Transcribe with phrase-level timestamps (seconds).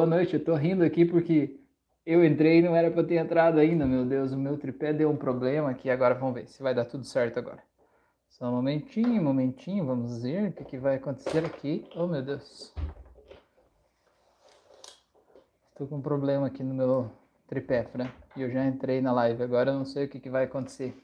[0.00, 1.60] Boa noite, eu tô rindo aqui porque
[2.06, 5.10] eu entrei e não era para ter entrado ainda, meu Deus, o meu tripé deu
[5.10, 7.62] um problema aqui, agora vamos ver se vai dar tudo certo agora.
[8.30, 11.86] Só um momentinho, um momentinho, vamos ver o que, que vai acontecer aqui.
[11.94, 12.74] Oh, meu Deus.
[15.68, 17.12] Estou com um problema aqui no meu
[17.46, 18.08] tripé, Fran.
[18.34, 20.96] E eu já entrei na live, agora eu não sei o que, que vai acontecer.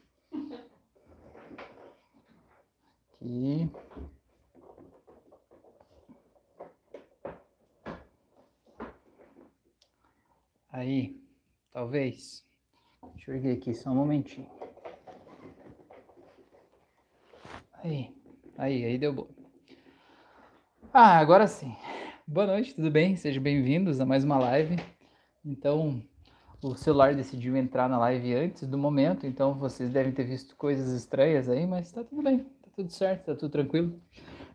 [3.21, 3.71] Aqui.
[10.77, 11.19] Aí,
[11.73, 12.45] talvez.
[13.15, 14.47] Deixa eu ver aqui só um momentinho.
[17.83, 18.15] Aí,
[18.59, 19.27] aí, aí deu bom.
[20.93, 21.75] Ah, agora sim.
[22.27, 23.17] Boa noite, tudo bem?
[23.17, 24.77] Sejam bem-vindos a mais uma live.
[25.43, 26.03] Então,
[26.61, 30.93] o celular decidiu entrar na live antes do momento, então vocês devem ter visto coisas
[30.93, 33.99] estranhas aí, mas tá tudo bem, tá tudo certo, tá tudo tranquilo.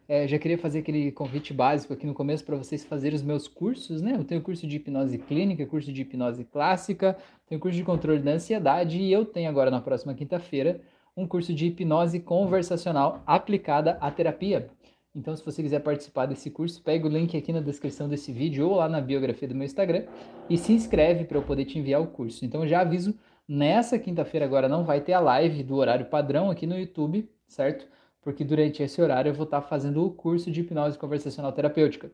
[0.08, 3.48] É, já queria fazer aquele convite básico aqui no começo para vocês fazerem os meus
[3.48, 4.14] cursos, né?
[4.16, 8.32] Eu tenho curso de hipnose clínica, curso de hipnose clássica, tenho curso de controle da
[8.32, 10.82] ansiedade e eu tenho agora na próxima quinta-feira
[11.16, 14.70] um curso de hipnose conversacional aplicada à terapia.
[15.14, 18.70] Então, se você quiser participar desse curso, pega o link aqui na descrição desse vídeo
[18.70, 20.06] ou lá na biografia do meu Instagram
[20.50, 22.46] e se inscreve para eu poder te enviar o curso.
[22.46, 23.14] Então, já aviso,
[23.46, 27.86] nessa quinta-feira agora não vai ter a live do horário padrão aqui no YouTube, certo?
[28.22, 32.12] Porque durante esse horário eu vou estar fazendo o curso de hipnose conversacional terapêutica.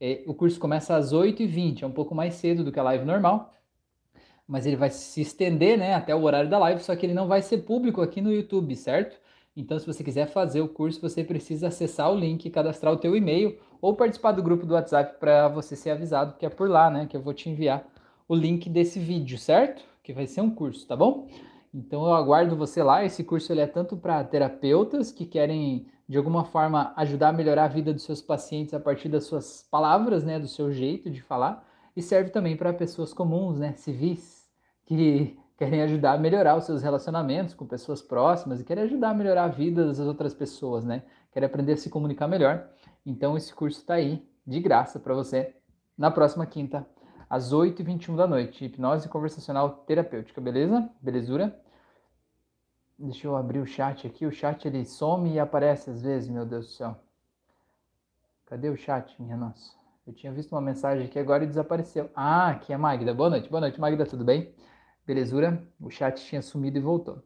[0.00, 3.04] É, o curso começa às 8h20, é um pouco mais cedo do que a live
[3.04, 3.54] normal,
[4.48, 7.28] mas ele vai se estender né, até o horário da live, só que ele não
[7.28, 9.20] vai ser público aqui no YouTube, certo?
[9.56, 13.14] Então, se você quiser fazer o curso, você precisa acessar o link, cadastrar o teu
[13.14, 16.90] e-mail ou participar do grupo do WhatsApp para você ser avisado que é por lá,
[16.90, 17.06] né?
[17.06, 17.86] Que eu vou te enviar
[18.28, 19.82] o link desse vídeo, certo?
[20.02, 21.28] Que vai ser um curso, tá bom?
[21.72, 23.04] Então eu aguardo você lá.
[23.04, 27.64] Esse curso ele é tanto para terapeutas que querem de alguma forma ajudar a melhorar
[27.64, 31.22] a vida dos seus pacientes a partir das suas palavras, né, do seu jeito de
[31.22, 34.48] falar, e serve também para pessoas comuns, né, civis,
[34.84, 39.14] que querem ajudar a melhorar os seus relacionamentos com pessoas próximas e querem ajudar a
[39.14, 41.02] melhorar a vida das outras pessoas, né?
[41.30, 42.66] Querem aprender a se comunicar melhor.
[43.04, 45.54] Então esse curso está aí de graça para você
[45.96, 46.86] na próxima quinta
[47.30, 48.64] às 8h21 da noite.
[48.64, 50.90] Hipnose conversacional terapêutica, beleza?
[51.00, 51.56] Belezura?
[52.98, 54.26] Deixa eu abrir o chat aqui.
[54.26, 56.96] O chat ele some e aparece às vezes, meu Deus do céu.
[58.46, 59.72] Cadê o chat, minha nossa?
[60.04, 62.10] Eu tinha visto uma mensagem aqui agora e desapareceu.
[62.16, 63.14] Ah, aqui é Magda.
[63.14, 63.48] Boa noite.
[63.48, 64.52] Boa noite, Magda, tudo bem?
[65.06, 65.64] Belezura?
[65.80, 67.22] O chat tinha sumido e voltou.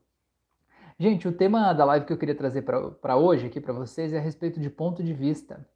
[0.98, 4.18] Gente, o tema da live que eu queria trazer para hoje aqui para vocês é
[4.18, 5.66] a respeito de ponto de vista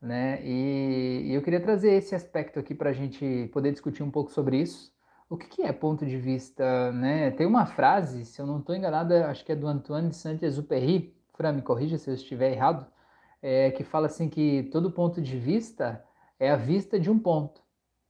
[0.00, 0.40] né?
[0.44, 4.30] E, e eu queria trazer esse aspecto aqui para a gente poder discutir um pouco
[4.30, 4.92] sobre isso.
[5.28, 7.30] O que, que, é ponto de vista, né?
[7.32, 11.14] Tem uma frase, se eu não estou enganado, acho que é do Antoine de Saint-Exupéry,
[11.34, 12.86] Fran, me corrija se eu estiver errado,
[13.42, 16.02] é, que fala assim que todo ponto de vista
[16.40, 17.60] é a vista de um ponto,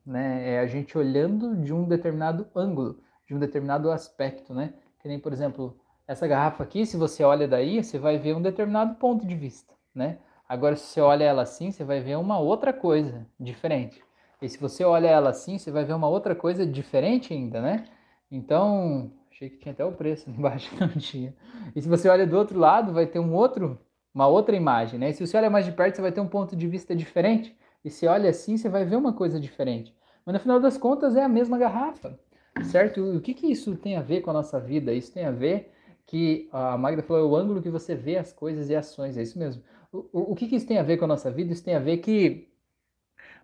[0.06, 0.54] né?
[0.54, 4.74] É a gente olhando de um determinado ângulo, de um determinado aspecto, né?
[5.00, 5.76] Que nem, por exemplo,
[6.06, 9.74] essa garrafa aqui, se você olha daí, você vai ver um determinado ponto de vista,
[9.94, 10.18] né?
[10.48, 14.02] Agora, se você olha ela assim, você vai ver uma outra coisa diferente.
[14.40, 17.84] E se você olha ela assim, você vai ver uma outra coisa diferente ainda, né?
[18.30, 21.34] Então, achei que tinha até o preço embaixo, não tinha.
[21.76, 23.78] E se você olha do outro lado, vai ter um outro,
[24.14, 25.10] uma outra imagem, né?
[25.10, 27.54] E se você olha mais de perto, você vai ter um ponto de vista diferente.
[27.84, 29.94] E se olha assim, você vai ver uma coisa diferente.
[30.24, 32.18] Mas no final das contas é a mesma garrafa,
[32.64, 33.00] certo?
[33.00, 34.92] E o que, que isso tem a ver com a nossa vida?
[34.94, 35.72] Isso tem a ver
[36.06, 39.22] que a Magda falou, é o ângulo que você vê as coisas e ações, é
[39.22, 39.62] isso mesmo.
[39.92, 41.52] O, o que, que isso tem a ver com a nossa vida?
[41.52, 42.48] Isso tem a ver que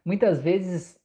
[0.04, 0.98] muitas vezes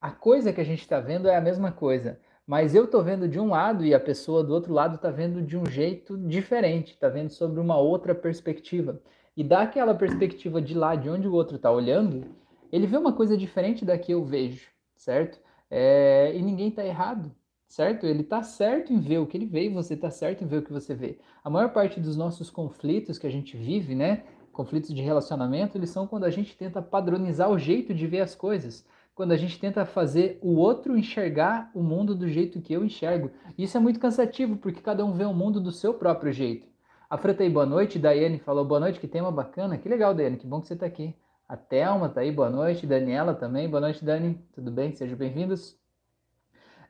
[0.00, 3.28] a coisa que a gente está vendo é a mesma coisa, mas eu estou vendo
[3.28, 6.94] de um lado e a pessoa do outro lado está vendo de um jeito diferente,
[6.94, 9.00] está vendo sobre uma outra perspectiva.
[9.36, 12.26] E daquela perspectiva de lá, de onde o outro está olhando,
[12.72, 14.66] ele vê uma coisa diferente da que eu vejo,
[14.96, 15.38] certo?
[15.70, 17.30] É, e ninguém está errado,
[17.68, 18.06] certo?
[18.06, 20.58] Ele está certo em ver o que ele vê e você está certo em ver
[20.58, 21.18] o que você vê.
[21.44, 24.24] A maior parte dos nossos conflitos que a gente vive, né,
[24.58, 28.34] conflitos de relacionamento, eles são quando a gente tenta padronizar o jeito de ver as
[28.34, 32.84] coisas, quando a gente tenta fazer o outro enxergar o mundo do jeito que eu
[32.84, 33.30] enxergo.
[33.56, 36.66] Isso é muito cansativo, porque cada um vê o mundo do seu próprio jeito.
[37.08, 38.00] A Fran tá aí, boa noite.
[38.00, 39.78] Daiane falou boa noite, que tema bacana.
[39.78, 41.14] Que legal, Daiane, que bom que você está aqui.
[41.48, 42.84] A Thelma tá aí, boa noite.
[42.84, 44.40] Daniela também, boa noite, Dani.
[44.52, 44.92] Tudo bem?
[44.92, 45.78] Sejam bem-vindos.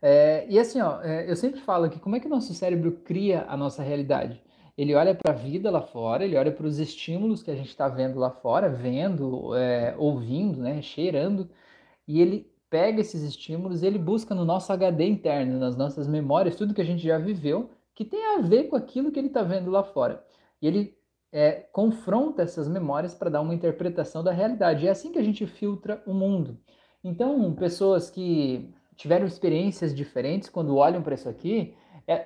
[0.00, 2.93] É, e assim, ó, é, eu sempre falo que como é que o nosso cérebro
[3.05, 4.43] cria a nossa realidade?
[4.79, 7.69] Ele olha para a vida lá fora, ele olha para os estímulos que a gente
[7.69, 11.51] está vendo lá fora, vendo, é, ouvindo, né, cheirando,
[12.07, 16.73] e ele pega esses estímulos, ele busca no nosso HD interno, nas nossas memórias, tudo
[16.73, 19.69] que a gente já viveu, que tem a ver com aquilo que ele está vendo
[19.69, 20.25] lá fora.
[20.63, 20.97] E ele
[21.33, 24.87] é, confronta essas memórias para dar uma interpretação da realidade.
[24.87, 26.57] É assim que a gente filtra o mundo.
[27.03, 31.75] Então, pessoas que tiveram experiências diferentes quando olham para isso aqui,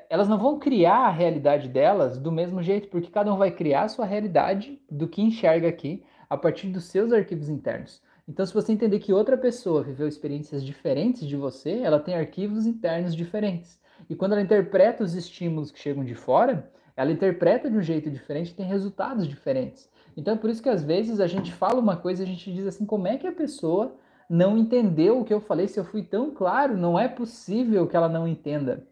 [0.08, 3.82] elas não vão criar a realidade delas do mesmo jeito, porque cada um vai criar
[3.82, 8.00] a sua realidade do que enxerga aqui a partir dos seus arquivos internos.
[8.28, 12.64] Então, se você entender que outra pessoa viveu experiências diferentes de você, ela tem arquivos
[12.64, 13.80] internos diferentes.
[14.08, 18.08] E quando ela interpreta os estímulos que chegam de fora, ela interpreta de um jeito
[18.08, 19.90] diferente e tem resultados diferentes.
[20.16, 22.52] Então, é por isso que às vezes a gente fala uma coisa e a gente
[22.52, 23.96] diz assim: como é que a pessoa
[24.30, 25.66] não entendeu o que eu falei?
[25.66, 28.86] Se eu fui tão claro, não é possível que ela não entenda.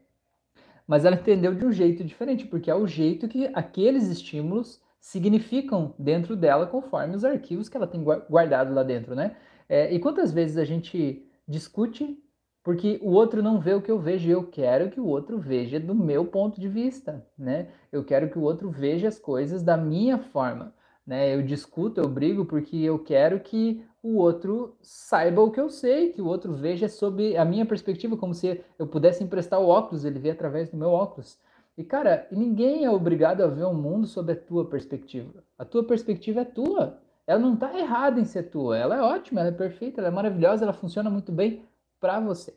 [0.90, 5.94] Mas ela entendeu de um jeito diferente, porque é o jeito que aqueles estímulos significam
[5.96, 9.37] dentro dela conforme os arquivos que ela tem guardado lá dentro, né?
[9.69, 12.19] É, e quantas vezes a gente discute
[12.64, 15.78] porque o outro não vê o que eu vejo eu quero que o outro veja
[15.78, 17.69] do meu ponto de vista, né?
[17.92, 20.75] Eu quero que o outro veja as coisas da minha forma,
[21.06, 21.32] né?
[21.32, 26.12] Eu discuto, eu brigo porque eu quero que o outro saiba o que eu sei,
[26.12, 30.05] que o outro veja sob a minha perspectiva, como se eu pudesse emprestar o óculos,
[30.05, 31.38] ele vê através do meu óculos.
[31.76, 35.44] E cara, ninguém é obrigado a ver o mundo sob a tua perspectiva.
[35.58, 36.99] A tua perspectiva é tua.
[37.26, 38.76] Ela não está errada em ser tua.
[38.76, 41.64] Ela é ótima, ela é perfeita, ela é maravilhosa, ela funciona muito bem
[42.00, 42.55] para você.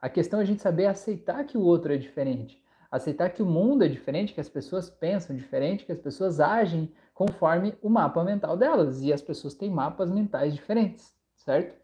[0.00, 3.46] A questão é a gente saber aceitar que o outro é diferente, aceitar que o
[3.46, 8.22] mundo é diferente, que as pessoas pensam diferente, que as pessoas agem conforme o mapa
[8.22, 11.76] mental delas e as pessoas têm mapas mentais diferentes, certo?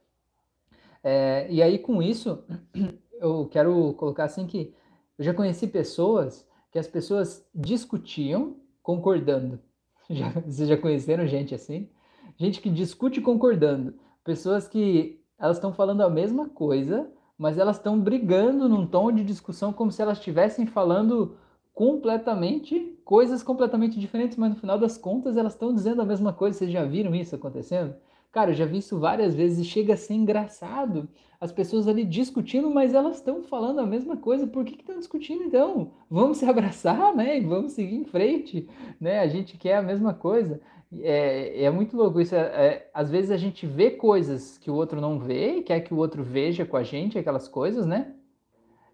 [1.03, 2.45] É, e aí com isso
[3.21, 4.73] eu quero colocar assim que
[5.19, 9.59] eu já conheci pessoas que as pessoas discutiam concordando.
[10.09, 11.89] Já, vocês já conheceram gente assim?
[12.37, 13.95] Gente que discute concordando.
[14.23, 19.25] Pessoas que elas estão falando a mesma coisa, mas elas estão brigando num tom de
[19.25, 21.39] discussão como se elas estivessem falando
[21.75, 26.57] completamente coisas completamente diferentes, mas no final das contas elas estão dizendo a mesma coisa.
[26.57, 27.95] Vocês já viram isso acontecendo?
[28.33, 31.09] Cara, eu já vi isso várias vezes e chega a ser engraçado.
[31.41, 34.47] As pessoas ali discutindo, mas elas estão falando a mesma coisa.
[34.47, 35.93] Por que estão discutindo então?
[36.11, 37.39] Vamos se abraçar, né?
[37.39, 38.69] E vamos seguir em frente,
[39.01, 39.21] né?
[39.21, 40.61] A gente quer a mesma coisa.
[41.01, 42.35] É, é muito louco isso.
[42.35, 45.93] É, é, às vezes a gente vê coisas que o outro não vê, quer que
[45.95, 48.15] o outro veja com a gente aquelas coisas, né?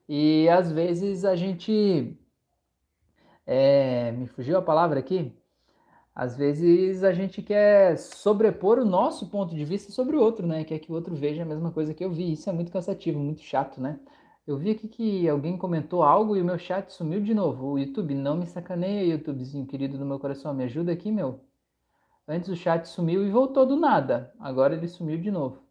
[0.08, 2.16] E às vezes a gente.
[3.46, 5.34] É, me fugiu a palavra aqui?
[6.14, 10.64] às vezes a gente quer sobrepor o nosso ponto de vista sobre o outro, né?
[10.64, 12.32] Quer que o outro veja a mesma coisa que eu vi.
[12.32, 13.98] Isso é muito cansativo, muito chato, né?
[14.46, 17.68] Eu vi aqui que alguém comentou algo e o meu chat sumiu de novo.
[17.68, 20.52] O YouTube, não me sacaneia, YouTubezinho querido do meu coração.
[20.52, 21.40] Me ajuda aqui, meu.
[22.28, 24.34] Antes o chat sumiu e voltou do nada.
[24.38, 25.62] Agora ele sumiu de novo.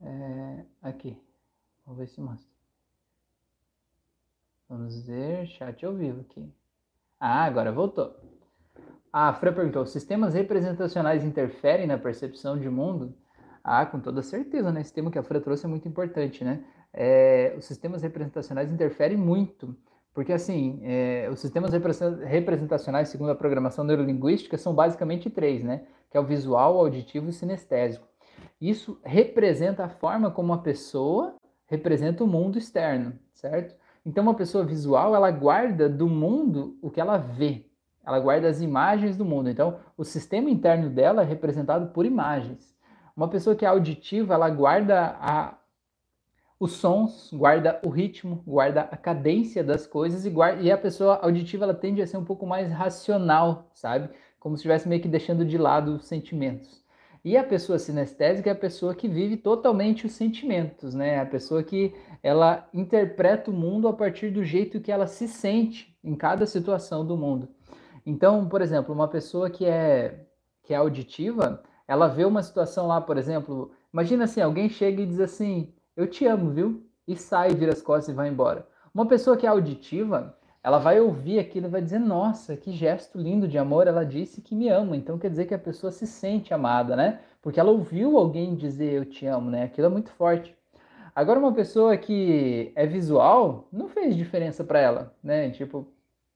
[0.00, 0.64] É...
[0.82, 1.16] Aqui.
[1.86, 2.52] Vamos ver se mostra.
[4.68, 6.63] Vamos ver, chat ao vivo aqui.
[7.26, 8.14] Ah, agora voltou.
[9.10, 13.14] A Fran perguntou: sistemas representacionais interferem na percepção de mundo?
[13.64, 14.82] Ah, com toda certeza, né?
[14.82, 16.62] Esse tema que a Fran trouxe é muito importante, né?
[16.92, 19.74] É, os sistemas representacionais interferem muito,
[20.12, 25.86] porque assim, é, os sistemas representacionais, segundo a programação neurolinguística, são basicamente três, né?
[26.10, 28.06] Que é o visual, o auditivo e o sinestésico.
[28.60, 33.74] Isso representa a forma como a pessoa representa o mundo externo, certo?
[34.04, 37.66] Então, uma pessoa visual, ela guarda do mundo o que ela vê,
[38.04, 39.48] ela guarda as imagens do mundo.
[39.48, 42.74] Então, o sistema interno dela é representado por imagens.
[43.16, 45.56] Uma pessoa que é auditiva, ela guarda a,
[46.60, 51.16] os sons, guarda o ritmo, guarda a cadência das coisas e, guarda, e a pessoa
[51.22, 54.10] auditiva ela tende a ser um pouco mais racional, sabe?
[54.38, 56.83] Como se estivesse meio que deixando de lado os sentimentos.
[57.24, 61.20] E a pessoa sinestésica é a pessoa que vive totalmente os sentimentos, né?
[61.20, 65.96] A pessoa que ela interpreta o mundo a partir do jeito que ela se sente
[66.04, 67.48] em cada situação do mundo.
[68.04, 70.26] Então, por exemplo, uma pessoa que é,
[70.62, 75.06] que é auditiva, ela vê uma situação lá, por exemplo, imagina assim, alguém chega e
[75.06, 76.86] diz assim, eu te amo, viu?
[77.08, 78.68] E sai, vira as costas e vai embora.
[78.94, 83.18] Uma pessoa que é auditiva, ela vai ouvir aquilo e vai dizer, nossa, que gesto
[83.18, 84.96] lindo de amor, ela disse que me ama.
[84.96, 87.20] Então quer dizer que a pessoa se sente amada, né?
[87.42, 89.64] Porque ela ouviu alguém dizer eu te amo, né?
[89.64, 90.56] Aquilo é muito forte.
[91.14, 95.50] Agora uma pessoa que é visual, não fez diferença para ela, né?
[95.50, 95.86] Tipo,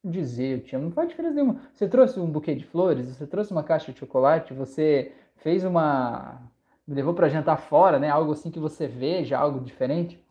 [0.05, 1.63] dizer eu te amo, não faz diferença nenhuma.
[1.73, 6.43] Você trouxe um buquê de flores, você trouxe uma caixa de chocolate, você fez uma.
[6.87, 8.11] me levou para jantar fora, né?
[8.11, 10.23] Algo assim que você veja, algo diferente.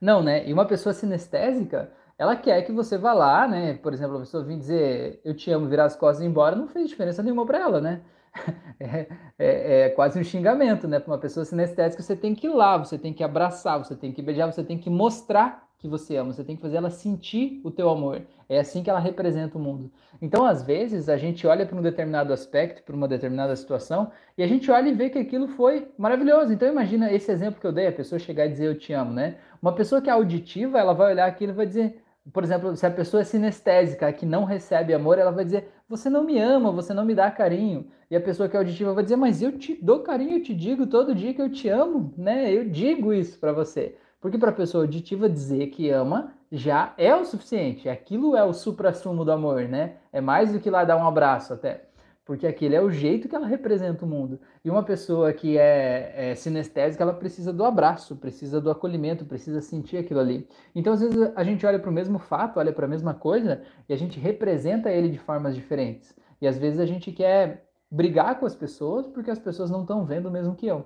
[0.00, 0.46] Não, né?
[0.46, 3.74] E uma pessoa sinestésica, ela quer que você vá lá, né?
[3.74, 6.56] Por exemplo, a pessoa vir dizer eu te amo, virar as costas e ir embora,
[6.56, 8.02] não fez diferença nenhuma para ela, né?
[8.80, 9.08] É,
[9.38, 11.00] é, é, quase um xingamento, né?
[11.00, 14.12] Para uma pessoa sinestésica, você tem que ir lá, você tem que abraçar, você tem
[14.12, 17.60] que beijar, você tem que mostrar que você ama, você tem que fazer ela sentir
[17.64, 18.22] o teu amor.
[18.48, 19.90] É assim que ela representa o mundo.
[20.20, 24.42] Então, às vezes, a gente olha para um determinado aspecto, para uma determinada situação, e
[24.42, 26.52] a gente olha e vê que aquilo foi maravilhoso.
[26.52, 29.12] Então, imagina esse exemplo que eu dei, a pessoa chegar e dizer eu te amo,
[29.12, 29.36] né?
[29.62, 32.86] Uma pessoa que é auditiva, ela vai olhar aquilo e vai dizer, por exemplo, se
[32.86, 36.70] a pessoa é sinestésica, que não recebe amor, ela vai dizer, você não me ama,
[36.70, 37.86] você não me dá carinho.
[38.10, 40.54] E a pessoa que é auditiva vai dizer, mas eu te dou carinho, eu te
[40.54, 42.52] digo todo dia que eu te amo, né?
[42.52, 43.96] Eu digo isso para você.
[44.20, 47.88] Porque para a pessoa auditiva dizer que ama já é o suficiente.
[47.88, 49.96] Aquilo é o supra-sumo do amor, né?
[50.12, 51.87] É mais do que lá dar um abraço até.
[52.28, 54.38] Porque aquele é o jeito que ela representa o mundo.
[54.62, 59.62] E uma pessoa que é, é sinestésica, ela precisa do abraço, precisa do acolhimento, precisa
[59.62, 60.46] sentir aquilo ali.
[60.74, 63.62] Então, às vezes, a gente olha para o mesmo fato, olha para a mesma coisa
[63.88, 66.14] e a gente representa ele de formas diferentes.
[66.38, 70.04] E às vezes a gente quer brigar com as pessoas porque as pessoas não estão
[70.04, 70.84] vendo o mesmo que eu.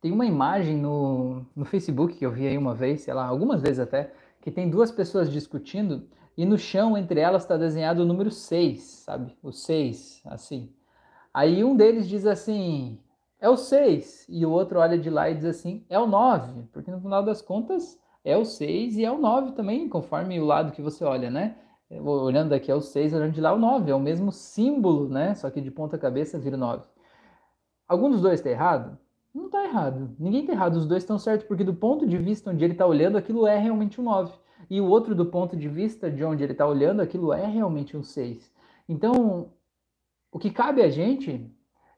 [0.00, 3.60] Tem uma imagem no, no Facebook que eu vi aí uma vez, sei lá, algumas
[3.60, 8.04] vezes até, que tem duas pessoas discutindo e no chão entre elas está desenhado o
[8.04, 9.36] número 6, sabe?
[9.42, 10.72] O 6, assim.
[11.34, 12.96] Aí um deles diz assim,
[13.40, 16.68] é o 6, e o outro olha de lá e diz assim, é o 9,
[16.72, 20.44] porque no final das contas é o 6 e é o 9 também, conforme o
[20.44, 21.56] lado que você olha, né?
[21.90, 25.08] Olhando daqui é o 6, olhando de lá é o 9, é o mesmo símbolo,
[25.08, 25.34] né?
[25.34, 26.86] Só que de ponta cabeça vira o 9.
[27.88, 28.96] Algum dos dois está errado?
[29.38, 30.10] Não está errado.
[30.18, 30.74] Ninguém está errado.
[30.74, 33.56] Os dois estão certos, porque do ponto de vista onde ele está olhando, aquilo é
[33.56, 34.32] realmente um 9.
[34.68, 37.96] E o outro, do ponto de vista de onde ele está olhando, aquilo é realmente
[37.96, 38.52] um 6.
[38.88, 39.52] Então,
[40.32, 41.54] o que cabe a gente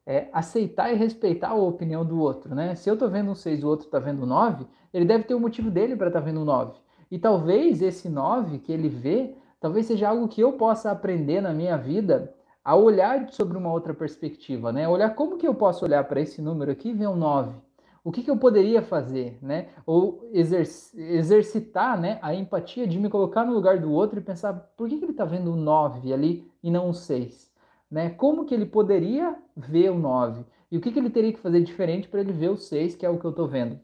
[0.06, 2.75] é aceitar e respeitar a opinião do outro, né?
[2.75, 5.25] Se eu estou vendo um 6 e o outro está vendo um 9, ele deve
[5.25, 6.78] ter o um motivo dele para tá vendo um 9.
[7.11, 11.54] E talvez esse 9 que ele vê, talvez seja algo que eu possa aprender na
[11.54, 14.88] minha vida a olhar sobre uma outra perspectiva, né?
[14.88, 17.57] Olhar como que eu posso olhar para esse número aqui e ver um 9.
[18.02, 19.69] O que, que eu poderia fazer, né?
[19.85, 24.88] Ou exercitar né, a empatia de me colocar no lugar do outro e pensar por
[24.88, 27.50] que, que ele está vendo um 9 ali e não um 6?
[27.90, 28.11] Né?
[28.11, 30.45] Como que ele poderia ver o 9?
[30.71, 33.05] E o que, que ele teria que fazer diferente para ele ver o 6, que
[33.05, 33.79] é o que eu estou vendo?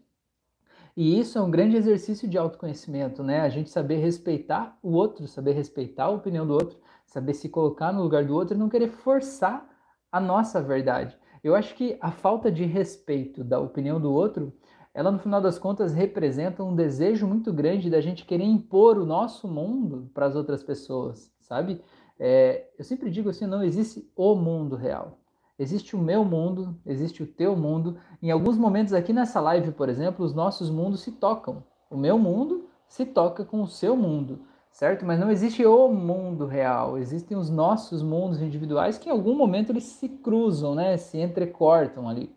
[0.97, 3.40] E isso é um grande exercício de autoconhecimento, né?
[3.40, 7.92] A gente saber respeitar o outro, saber respeitar a opinião do outro saber se colocar
[7.92, 9.66] no lugar do outro e não querer forçar
[10.10, 11.16] a nossa verdade.
[11.42, 14.52] Eu acho que a falta de respeito da opinião do outro,
[14.92, 19.06] ela no final das contas representa um desejo muito grande da gente querer impor o
[19.06, 21.80] nosso mundo para as outras pessoas, sabe?
[22.18, 25.18] É, eu sempre digo assim, não existe o mundo real.
[25.58, 27.96] Existe o meu mundo, existe o teu mundo.
[28.22, 31.62] Em alguns momentos aqui nessa live, por exemplo, os nossos mundos se tocam.
[31.90, 34.40] O meu mundo se toca com o seu mundo
[34.76, 35.06] certo?
[35.06, 39.73] Mas não existe o mundo real, existem os nossos mundos individuais que em algum momento
[39.73, 40.99] eles se cruzam, né?
[40.99, 42.30] Se entrecortam ali.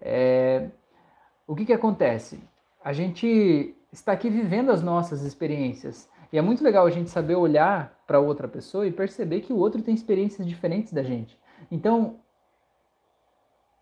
[0.00, 0.70] É...
[1.48, 2.38] O que que acontece?
[2.84, 7.34] A gente está aqui vivendo as nossas experiências e é muito legal a gente saber
[7.34, 11.36] olhar para outra pessoa e perceber que o outro tem experiências diferentes da gente.
[11.72, 12.20] Então,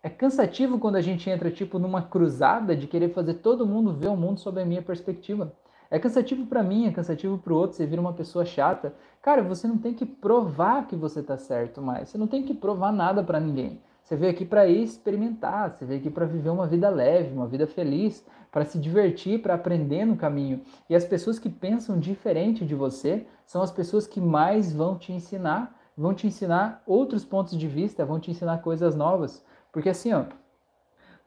[0.01, 4.07] é cansativo quando a gente entra tipo numa cruzada de querer fazer todo mundo ver
[4.07, 5.53] o mundo sob a minha perspectiva.
[5.91, 8.93] É cansativo para mim, é cansativo para o outro, você vira uma pessoa chata.
[9.21, 12.09] Cara, você não tem que provar que você tá certo mais.
[12.09, 13.81] Você não tem que provar nada para ninguém.
[14.03, 17.67] Você veio aqui para experimentar, você veio aqui para viver uma vida leve, uma vida
[17.67, 20.61] feliz, para se divertir, para aprender no caminho.
[20.89, 25.11] E as pessoas que pensam diferente de você são as pessoas que mais vão te
[25.11, 29.43] ensinar, vão te ensinar outros pontos de vista, vão te ensinar coisas novas.
[29.71, 30.23] Porque assim, ó,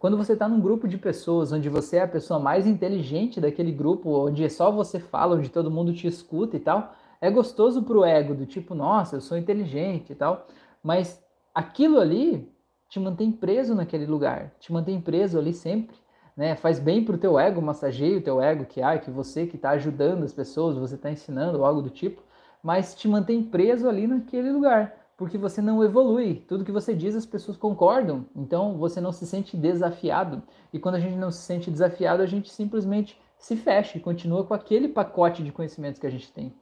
[0.02, 3.70] quando você está num grupo de pessoas onde você é a pessoa mais inteligente daquele
[3.70, 8.04] grupo, onde só você fala, onde todo mundo te escuta e tal, é gostoso pro
[8.04, 10.48] ego, do tipo, nossa, eu sou inteligente e tal,
[10.82, 12.52] mas aquilo ali
[12.88, 15.94] te mantém preso naquele lugar, te mantém preso ali sempre,
[16.36, 16.56] né?
[16.56, 19.70] Faz bem pro teu ego, massageia o teu ego, que ah, que você que está
[19.70, 22.20] ajudando as pessoas, você está ensinando algo do tipo,
[22.60, 26.44] mas te mantém preso ali naquele lugar porque você não evolui.
[26.48, 30.42] Tudo que você diz as pessoas concordam, então você não se sente desafiado.
[30.72, 34.42] E quando a gente não se sente desafiado, a gente simplesmente se fecha e continua
[34.42, 36.52] com aquele pacote de conhecimentos que a gente tem.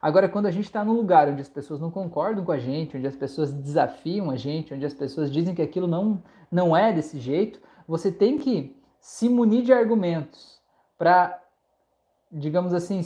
[0.00, 2.96] Agora, quando a gente está num lugar onde as pessoas não concordam com a gente,
[2.96, 6.94] onde as pessoas desafiam a gente, onde as pessoas dizem que aquilo não, não é
[6.94, 10.58] desse jeito, você tem que se munir de argumentos
[10.96, 11.38] para,
[12.32, 13.02] digamos assim,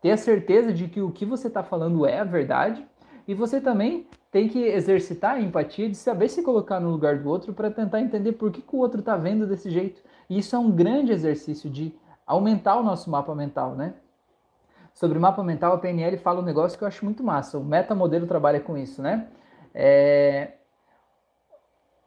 [0.00, 2.82] ter a certeza de que o que você está falando é a verdade
[3.28, 7.28] e você também tem que exercitar a empatia de saber se colocar no lugar do
[7.28, 10.02] outro para tentar entender por que, que o outro está vendo desse jeito.
[10.28, 11.94] E isso é um grande exercício de
[12.26, 13.94] aumentar o nosso mapa mental, né?
[14.92, 17.56] Sobre mapa mental, a PNL fala um negócio que eu acho muito massa.
[17.58, 19.28] O metamodelo trabalha com isso, né?
[19.72, 20.54] É...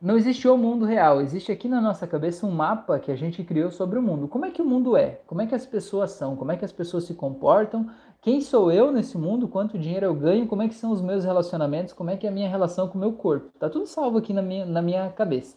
[0.02, 3.42] não existe o mundo real, existe aqui na nossa cabeça um mapa que a gente
[3.42, 4.28] criou sobre o mundo.
[4.28, 5.22] Como é que o mundo é?
[5.26, 6.36] Como é que as pessoas são?
[6.36, 7.90] Como é que as pessoas se comportam?
[8.22, 9.48] Quem sou eu nesse mundo?
[9.48, 10.48] Quanto dinheiro eu ganho?
[10.48, 11.94] Como é que são os meus relacionamentos?
[11.94, 13.52] Como é que é a minha relação com o meu corpo?
[13.60, 15.56] Tá tudo salvo aqui na minha, na minha cabeça.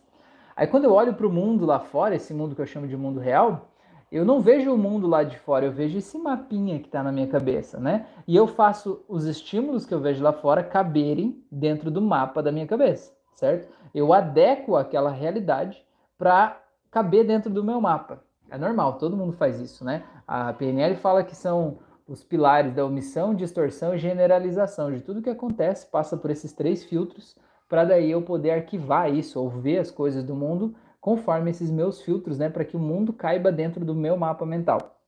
[0.54, 2.96] Aí quando eu olho para o mundo lá fora, esse mundo que eu chamo de
[2.96, 3.70] mundo real,
[4.12, 7.12] eu não vejo o mundo lá de fora, eu vejo esse mapinha que está na
[7.12, 8.06] minha cabeça, né?
[8.26, 12.52] E eu faço os estímulos que eu vejo lá fora caberem dentro do mapa da
[12.52, 13.72] minha cabeça, certo?
[13.94, 15.82] Eu adequo aquela realidade
[16.18, 18.22] para caber dentro do meu mapa.
[18.50, 20.02] É normal, todo mundo faz isso, né?
[20.26, 21.78] A PNL fala que são
[22.10, 24.92] os pilares da omissão, distorção e generalização.
[24.92, 27.36] De tudo que acontece, passa por esses três filtros
[27.68, 32.02] para daí eu poder arquivar isso ou ver as coisas do mundo conforme esses meus
[32.02, 35.00] filtros, né, para que o mundo caiba dentro do meu mapa mental.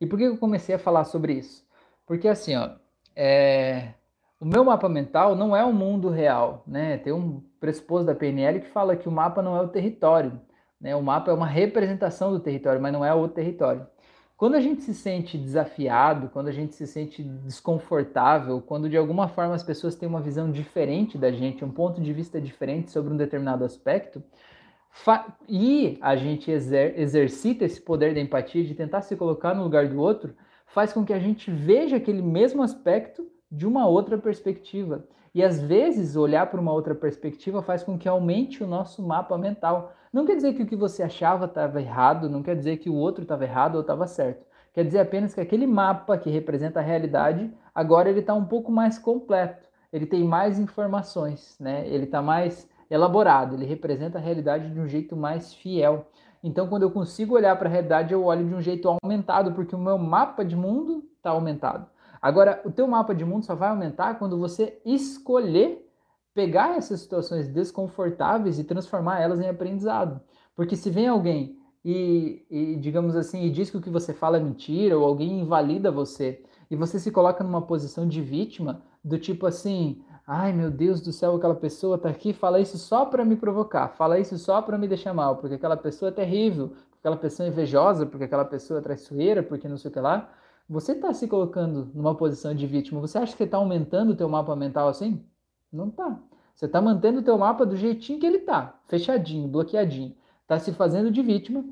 [0.00, 1.64] E por que eu comecei a falar sobre isso?
[2.06, 2.70] Porque assim, ó,
[3.14, 3.90] é...
[4.40, 6.96] o meu mapa mental não é o mundo real, né?
[6.96, 10.40] Tem um pressuposto da PNL que fala que o mapa não é o território,
[10.80, 10.96] né?
[10.96, 13.86] O mapa é uma representação do território, mas não é o território.
[14.40, 19.28] Quando a gente se sente desafiado, quando a gente se sente desconfortável, quando de alguma
[19.28, 23.12] forma as pessoas têm uma visão diferente da gente, um ponto de vista diferente sobre
[23.12, 24.22] um determinado aspecto,
[25.46, 29.86] e a gente exer exercita esse poder da empatia de tentar se colocar no lugar
[29.86, 35.04] do outro, faz com que a gente veja aquele mesmo aspecto de uma outra perspectiva.
[35.34, 39.38] E às vezes olhar para uma outra perspectiva faz com que aumente o nosso mapa
[39.38, 39.92] mental.
[40.12, 42.94] Não quer dizer que o que você achava estava errado, não quer dizer que o
[42.94, 44.44] outro estava errado ou estava certo.
[44.72, 48.72] Quer dizer apenas que aquele mapa que representa a realidade, agora ele está um pouco
[48.72, 49.68] mais completo.
[49.92, 51.86] Ele tem mais informações, né?
[51.88, 56.06] Ele está mais elaborado, ele representa a realidade de um jeito mais fiel.
[56.42, 59.74] Então, quando eu consigo olhar para a realidade, eu olho de um jeito aumentado, porque
[59.74, 61.86] o meu mapa de mundo está aumentado.
[62.20, 65.86] Agora, o teu mapa de mundo só vai aumentar quando você escolher
[66.34, 70.20] pegar essas situações desconfortáveis e transformar elas em aprendizado.
[70.54, 74.36] Porque se vem alguém e, e, digamos assim, e diz que o que você fala
[74.36, 79.18] é mentira, ou alguém invalida você, e você se coloca numa posição de vítima, do
[79.18, 83.24] tipo assim, Ai, meu Deus do céu, aquela pessoa tá aqui, fala isso só para
[83.24, 86.98] me provocar, fala isso só para me deixar mal, porque aquela pessoa é terrível, porque
[87.00, 90.32] aquela pessoa é invejosa, porque aquela pessoa é traiçoeira, porque não sei o que lá.
[90.70, 93.00] Você está se colocando numa posição de vítima.
[93.00, 95.22] Você acha que está aumentando o teu mapa mental assim?
[95.72, 96.18] Não está.
[96.54, 100.14] Você está mantendo o teu mapa do jeitinho que ele está, fechadinho, bloqueadinho.
[100.42, 101.64] Está se fazendo de vítima,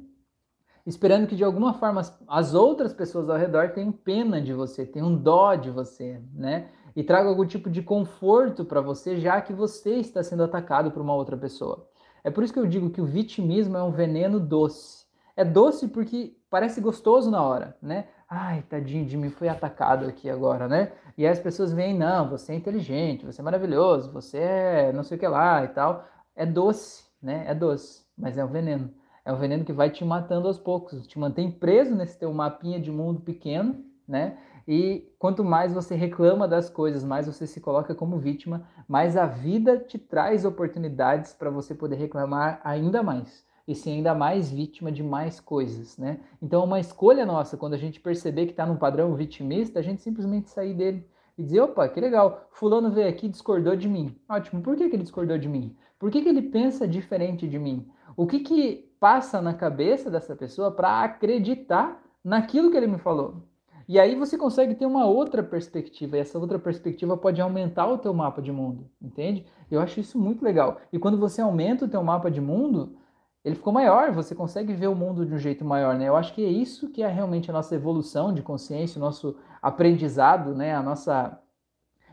[0.84, 4.84] esperando que de alguma forma as, as outras pessoas ao redor tenham pena de você,
[4.84, 6.68] tenham dó de você, né?
[6.98, 11.00] e traga algum tipo de conforto para você, já que você está sendo atacado por
[11.00, 11.88] uma outra pessoa.
[12.24, 15.06] É por isso que eu digo que o vitimismo é um veneno doce.
[15.36, 18.08] É doce porque parece gostoso na hora, né?
[18.30, 20.92] Ai, tadinho de mim, foi atacado aqui agora, né?
[21.16, 25.02] E aí as pessoas veem, não, você é inteligente, você é maravilhoso, você é não
[25.02, 26.04] sei o que lá e tal.
[26.36, 27.44] É doce, né?
[27.48, 28.92] É doce, mas é um veneno.
[29.24, 32.78] É um veneno que vai te matando aos poucos, te mantém preso nesse teu mapinha
[32.78, 34.36] de mundo pequeno, né?
[34.66, 39.24] E quanto mais você reclama das coisas, mais você se coloca como vítima, mais a
[39.24, 44.90] vida te traz oportunidades para você poder reclamar ainda mais e ser ainda mais vítima
[44.90, 46.20] de mais coisas, né?
[46.40, 50.00] Então, uma escolha nossa, quando a gente perceber que está num padrão vitimista, a gente
[50.00, 54.16] simplesmente sair dele e dizer, opa, que legal, fulano veio aqui e discordou de mim.
[54.26, 55.76] Ótimo, por que, que ele discordou de mim?
[55.98, 57.86] Por que, que ele pensa diferente de mim?
[58.16, 63.42] O que, que passa na cabeça dessa pessoa para acreditar naquilo que ele me falou?
[63.86, 67.98] E aí você consegue ter uma outra perspectiva, e essa outra perspectiva pode aumentar o
[67.98, 69.44] teu mapa de mundo, entende?
[69.70, 70.80] Eu acho isso muito legal.
[70.90, 72.96] E quando você aumenta o teu mapa de mundo,
[73.44, 76.08] ele ficou maior, você consegue ver o mundo de um jeito maior, né?
[76.08, 79.36] Eu acho que é isso que é realmente a nossa evolução de consciência, o nosso
[79.62, 80.74] aprendizado, né?
[80.74, 81.40] A nossa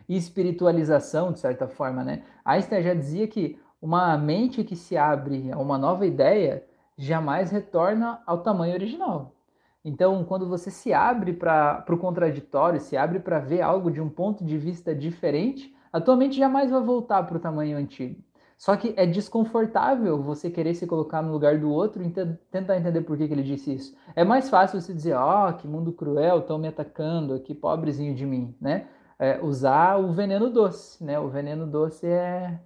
[0.07, 2.23] espiritualização, de certa forma, né?
[2.43, 6.63] Einstein já dizia que uma mente que se abre a uma nova ideia
[6.97, 9.33] jamais retorna ao tamanho original.
[9.83, 14.09] Então, quando você se abre para o contraditório, se abre para ver algo de um
[14.09, 18.23] ponto de vista diferente, a tua mente jamais vai voltar para o tamanho antigo.
[18.57, 23.01] Só que é desconfortável você querer se colocar no lugar do outro e tentar entender
[23.01, 23.97] por que, que ele disse isso.
[24.15, 28.15] É mais fácil você dizer, ó, oh, que mundo cruel, estão me atacando, que pobrezinho
[28.15, 28.87] de mim, né?
[29.19, 31.19] É, usar o veneno doce, né?
[31.19, 32.59] O veneno doce é,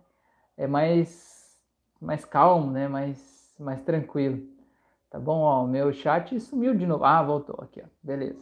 [0.57, 1.57] é mais,
[1.99, 2.87] mais calmo, né?
[2.87, 4.41] Mais, mais tranquilo.
[5.09, 5.39] Tá bom?
[5.41, 7.03] Ó, o meu chat sumiu de novo.
[7.03, 7.87] Ah, voltou aqui, ó.
[8.01, 8.39] Beleza.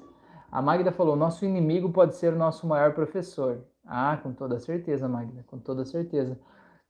[0.51, 3.60] A Magda falou: nosso inimigo pode ser o nosso maior professor.
[3.86, 6.38] Ah, com toda certeza, Magda, com toda certeza.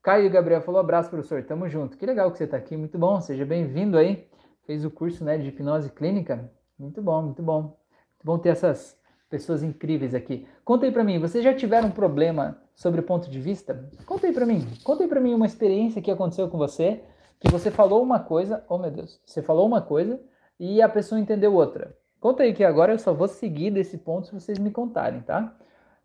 [0.01, 1.97] Caio Gabriel falou: abraço, professor, tamo junto.
[1.97, 4.27] Que legal que você está aqui, muito bom, seja bem-vindo aí.
[4.65, 6.51] Fez o curso né, de hipnose clínica.
[6.77, 7.61] Muito bom, muito bom.
[7.61, 8.97] Muito bom ter essas
[9.29, 10.47] pessoas incríveis aqui.
[10.63, 13.89] Conta aí para mim, vocês já tiveram um problema sobre o ponto de vista?
[14.05, 14.65] Conta aí para mim.
[14.83, 17.01] Conta aí para mim uma experiência que aconteceu com você,
[17.39, 20.19] que você falou uma coisa, oh meu Deus, você falou uma coisa
[20.59, 21.95] e a pessoa entendeu outra.
[22.19, 25.55] Conta aí que agora eu só vou seguir desse ponto se vocês me contarem, tá?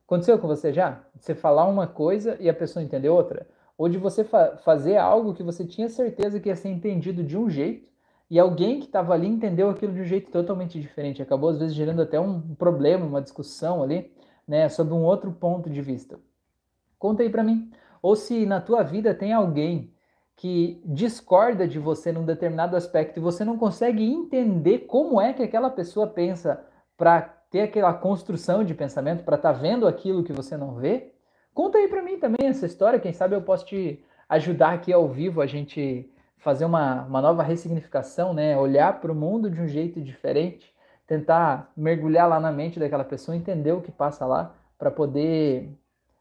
[0.05, 1.01] Aconteceu com você já?
[1.19, 3.47] Você falar uma coisa e a pessoa entender outra?
[3.77, 7.37] Ou de você fa fazer algo que você tinha certeza que ia ser entendido de
[7.37, 7.91] um jeito
[8.31, 11.21] e alguém que estava ali entendeu aquilo de um jeito totalmente diferente.
[11.21, 14.11] Acabou, às vezes, gerando até um problema, uma discussão ali,
[14.49, 16.19] né, sobre um outro ponto de vista.
[16.99, 17.71] Conta aí para mim.
[18.01, 19.93] Ou se na tua vida tem alguém
[20.35, 25.43] que discorda de você num determinado aspecto e você não consegue entender como é que
[25.43, 26.65] aquela pessoa pensa
[26.97, 31.13] para ter aquela construção de pensamento, para estar tá vendo aquilo que você não vê,
[31.55, 33.01] conta aí para mim também essa história.
[33.01, 37.43] Quem sabe eu posso te ajudar aqui ao vivo a gente fazer uma, uma nova
[37.43, 38.57] ressignificação, né?
[38.57, 40.75] Olhar para o mundo de um jeito diferente,
[41.07, 45.71] tentar mergulhar lá na mente daquela pessoa, entender o que passa lá, para poder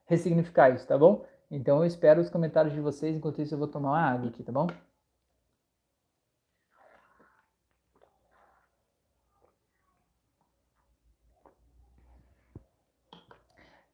[0.05, 1.25] ressignificar isso, tá bom?
[1.49, 4.43] Então eu espero os comentários de vocês, enquanto isso eu vou tomar uma água aqui,
[4.43, 4.67] tá bom?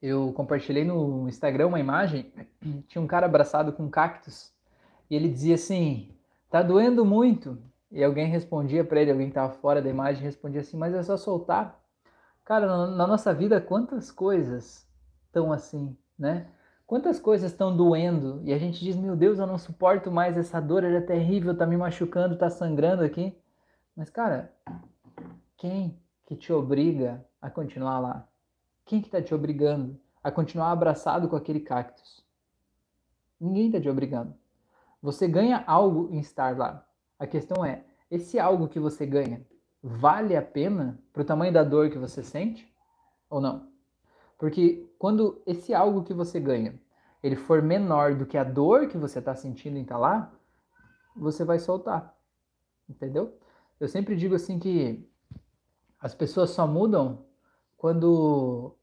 [0.02, 2.32] Eu compartilhei no Instagram uma imagem,
[2.88, 4.54] tinha um cara abraçado com um cactus,
[5.10, 6.12] e ele dizia assim:
[6.50, 7.58] tá doendo muito.
[7.92, 11.02] E alguém respondia para ele, alguém que estava fora da imagem, respondia assim: mas é
[11.02, 11.80] só soltar.
[12.44, 14.88] Cara, na, nossa vida, quantas coisas
[15.26, 16.48] estão assim, né?
[16.86, 20.60] Quantas coisas estão doendo e a gente diz: meu Deus, eu não suporto mais essa
[20.60, 23.38] dor, ela é terrível, tá me machucando, tá sangrando aqui.
[23.96, 24.54] Mas, cara,
[25.58, 28.28] quem que te obriga a continuar lá?
[28.88, 32.26] Quem que tá te obrigando a continuar abraçado com aquele cactus?
[33.40, 34.34] Ninguém tá te obrigando.
[35.02, 36.88] Você ganha algo em estar lá.
[37.20, 39.46] A questão é, esse algo que você ganha
[39.84, 42.74] vale a pena para o tamanho da dor que você sente
[43.30, 43.70] ou não?
[44.38, 46.80] Porque quando esse algo que você ganha,
[47.22, 50.34] ele for menor do que a dor que você está sentindo em estar tá lá,
[51.14, 52.16] você vai soltar.
[52.88, 53.38] Entendeu?
[53.82, 55.06] Eu sempre digo assim que
[56.00, 57.28] as pessoas só mudam
[57.76, 58.77] quando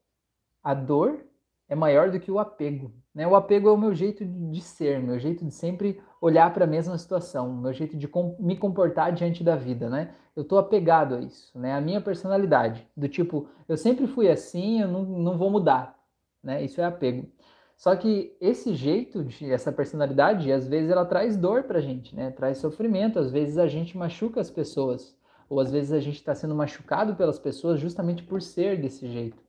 [0.65, 1.23] a dor
[1.69, 2.91] é maior do que o apego.
[3.13, 3.27] Né?
[3.27, 6.67] O apego é o meu jeito de ser, meu jeito de sempre olhar para a
[6.67, 10.15] mesma situação, meu jeito de com me comportar diante da vida, né?
[10.35, 11.73] Eu estou apegado a isso, né?
[11.73, 15.95] A minha personalidade, do tipo, eu sempre fui assim, eu não, não vou mudar,
[16.43, 16.63] né?
[16.63, 17.29] Isso é apego.
[17.77, 22.31] Só que esse jeito, de, essa personalidade, às vezes ela traz dor pra gente, né?
[22.31, 25.15] Traz sofrimento, às vezes a gente machuca as pessoas,
[25.47, 29.44] ou às vezes a gente está sendo machucado pelas pessoas justamente por ser desse jeito.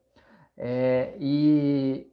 [0.57, 2.07] É, e,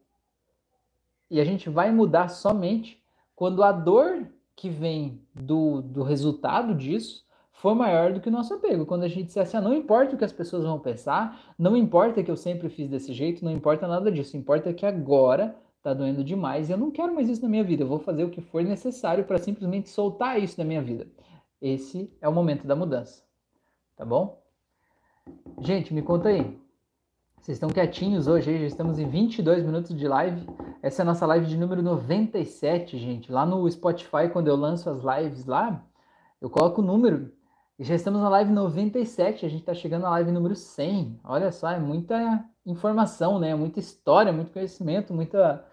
[1.30, 3.02] e a gente vai mudar somente
[3.36, 8.54] quando a dor que vem do, do resultado disso for maior do que o nosso
[8.54, 8.86] apego.
[8.86, 11.78] Quando a gente disser assim, ah, não importa o que as pessoas vão pensar, não
[11.78, 15.94] importa que eu sempre fiz desse jeito, não importa nada disso, importa que agora tá
[15.94, 18.30] doendo demais e eu não quero mais isso na minha vida, eu vou fazer o
[18.30, 21.08] que for necessário para simplesmente soltar isso da minha vida.
[21.62, 23.24] Esse é o momento da mudança,
[23.96, 24.42] tá bom?
[25.62, 26.58] Gente, me conta aí,
[27.44, 30.48] vocês estão quietinhos hoje, já estamos em 22 minutos de live.
[30.82, 33.30] Essa é a nossa live de número 97, gente.
[33.30, 35.86] Lá no Spotify, quando eu lanço as lives lá,
[36.40, 37.34] eu coloco o número.
[37.78, 41.20] E já estamos na live 97, a gente está chegando na live número 100.
[41.22, 43.54] Olha só, é muita informação, né?
[43.54, 45.66] Muita história, muito conhecimento, muita,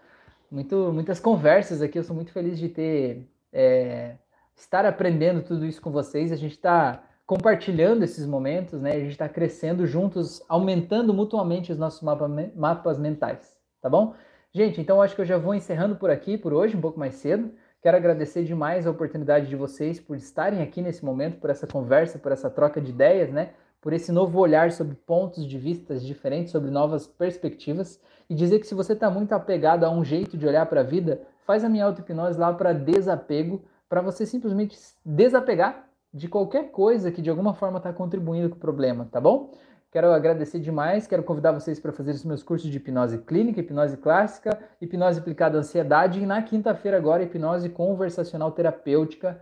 [0.51, 1.97] muito, muitas conversas aqui.
[1.97, 4.17] Eu sou muito feliz de ter, é,
[4.57, 6.33] estar aprendendo tudo isso com vocês.
[6.33, 8.91] A gente está compartilhando esses momentos, né?
[8.91, 14.13] A gente está crescendo juntos, aumentando mutuamente os nossos mapa, mapas mentais, tá bom?
[14.53, 17.15] Gente, então acho que eu já vou encerrando por aqui, por hoje, um pouco mais
[17.15, 17.49] cedo.
[17.81, 22.19] Quero agradecer demais a oportunidade de vocês por estarem aqui nesse momento, por essa conversa,
[22.19, 23.51] por essa troca de ideias, né?
[23.79, 27.97] Por esse novo olhar sobre pontos de vistas diferentes, sobre novas perspectivas.
[28.29, 30.83] E dizer que se você está muito apegado a um jeito de olhar para a
[30.83, 37.11] vida, faz a minha auto-hipnose lá para desapego, para você simplesmente desapegar de qualquer coisa
[37.11, 39.51] que de alguma forma está contribuindo com o problema, tá bom?
[39.91, 43.97] Quero agradecer demais, quero convidar vocês para fazer os meus cursos de hipnose clínica, hipnose
[43.97, 49.41] clássica, hipnose aplicada à ansiedade e na quinta-feira agora hipnose conversacional terapêutica.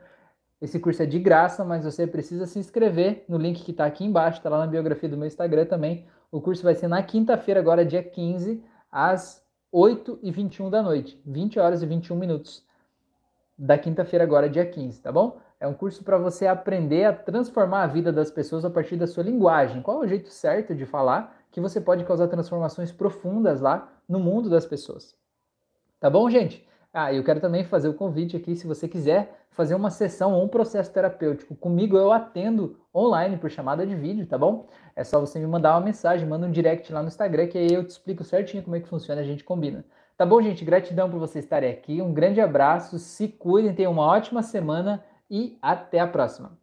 [0.59, 4.03] Esse curso é de graça, mas você precisa se inscrever no link que está aqui
[4.03, 6.07] embaixo, está lá na biografia do meu Instagram também.
[6.31, 11.21] O curso vai ser na quinta-feira agora, dia 15, às 8 e 21 da noite,
[11.25, 12.65] 20 horas e 21 minutos
[13.55, 15.37] da quinta-feira agora, dia 15, tá bom?
[15.59, 19.05] É um curso para você aprender a transformar a vida das pessoas a partir da
[19.05, 19.81] sua linguagem.
[19.81, 24.19] Qual é o jeito certo de falar que você pode causar transformações profundas lá no
[24.19, 25.17] mundo das pessoas?
[25.99, 26.65] Tá bom, gente?
[26.93, 30.45] Ah, eu quero também fazer o convite aqui, se você quiser fazer uma sessão ou
[30.45, 34.67] um processo terapêutico comigo, eu atendo online por chamada de vídeo, tá bom?
[34.95, 37.73] É só você me mandar uma mensagem, manda um direct lá no Instagram, que aí
[37.73, 39.83] eu te explico certinho como é que funciona, a gente combina.
[40.17, 40.63] Tá bom, gente?
[40.65, 42.01] Gratidão por vocês estarem aqui.
[42.01, 46.58] Um grande abraço, se cuidem, tenham uma ótima semana e até a próxima.